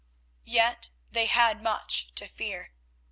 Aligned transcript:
Yet 0.47 0.89
they 1.11 1.27
had 1.27 1.61
much 1.61 2.11
to 2.15 2.27
fear. 2.27 2.73